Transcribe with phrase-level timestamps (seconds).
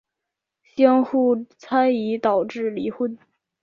[0.63, 3.15] 相互的猜疑导致离婚。